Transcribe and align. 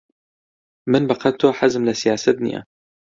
من 0.93 1.03
بەقەد 1.11 1.35
تۆ 1.43 1.51
حەزم 1.59 1.81
لە 1.89 1.93
سیاسەت 2.01 2.37
نییە. 2.45 2.61